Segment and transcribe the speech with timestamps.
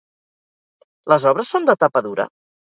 [1.15, 2.29] Les obres són de tapa dura?